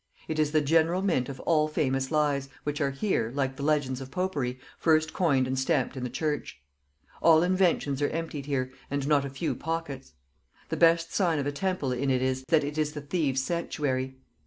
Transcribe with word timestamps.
It 0.27 0.39
is 0.39 0.51
the 0.51 0.61
general 0.61 1.03
mint 1.03 1.29
of 1.29 1.39
all 1.41 1.67
famous 1.67 2.09
lies, 2.11 2.49
which 2.63 2.81
are 2.81 2.89
here, 2.89 3.31
like 3.35 3.55
the 3.55 3.61
legends 3.61 4.01
of 4.01 4.09
popery, 4.09 4.57
first 4.75 5.13
coined 5.13 5.45
and 5.45 5.59
stamped 5.59 5.95
in 5.95 6.01
the 6.03 6.09
church. 6.09 6.59
All 7.21 7.43
inventions 7.43 8.01
are 8.01 8.09
emptied 8.09 8.47
here, 8.47 8.71
and 8.89 9.07
not 9.07 9.25
a 9.25 9.29
few 9.29 9.53
pockets. 9.53 10.13
The 10.69 10.75
best 10.77 11.13
sign 11.13 11.37
of 11.37 11.45
a 11.45 11.51
temple 11.51 11.91
in 11.91 12.09
it 12.09 12.23
is, 12.23 12.43
that 12.47 12.63
it 12.63 12.79
is 12.79 12.93
the 12.93 13.01
thieves 13.01 13.43
sanctuary.... 13.43 14.17